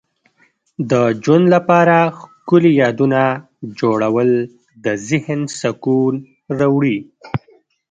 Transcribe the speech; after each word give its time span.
د 0.89 0.91
ژوند 1.23 1.45
لپاره 1.55 1.95
ښکلي 2.17 2.71
یادونه 2.81 3.21
جوړول 3.79 4.29
د 4.83 4.85
ذهن 5.09 5.41
سکون 5.59 6.13
راوړي. 6.59 6.97